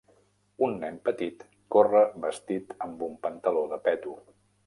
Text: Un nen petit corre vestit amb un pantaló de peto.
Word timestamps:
Un 0.67 0.71
nen 0.83 0.95
petit 1.09 1.43
corre 1.75 2.01
vestit 2.25 2.73
amb 2.87 3.05
un 3.09 3.15
pantaló 3.27 3.65
de 3.75 3.81
peto. 3.91 4.19